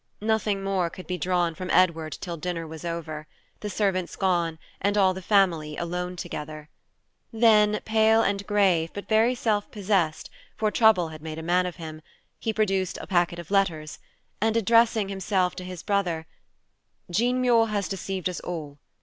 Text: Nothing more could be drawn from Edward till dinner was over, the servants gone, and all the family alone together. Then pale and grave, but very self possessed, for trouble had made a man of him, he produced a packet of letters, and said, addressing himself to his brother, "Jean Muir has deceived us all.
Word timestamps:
Nothing 0.19 0.63
more 0.63 0.89
could 0.89 1.05
be 1.05 1.19
drawn 1.19 1.53
from 1.53 1.69
Edward 1.69 2.13
till 2.19 2.35
dinner 2.35 2.65
was 2.65 2.83
over, 2.83 3.27
the 3.59 3.69
servants 3.69 4.15
gone, 4.15 4.57
and 4.81 4.97
all 4.97 5.13
the 5.13 5.21
family 5.21 5.77
alone 5.77 6.15
together. 6.15 6.69
Then 7.31 7.79
pale 7.85 8.23
and 8.23 8.43
grave, 8.47 8.89
but 8.95 9.07
very 9.07 9.35
self 9.35 9.69
possessed, 9.69 10.31
for 10.57 10.71
trouble 10.71 11.09
had 11.09 11.21
made 11.21 11.37
a 11.37 11.43
man 11.43 11.67
of 11.67 11.75
him, 11.75 12.01
he 12.39 12.51
produced 12.51 12.97
a 12.99 13.05
packet 13.05 13.37
of 13.37 13.51
letters, 13.51 13.99
and 14.41 14.55
said, 14.55 14.61
addressing 14.63 15.07
himself 15.09 15.55
to 15.57 15.63
his 15.63 15.83
brother, 15.83 16.25
"Jean 17.11 17.39
Muir 17.39 17.67
has 17.67 17.87
deceived 17.87 18.27
us 18.27 18.39
all. 18.39 18.79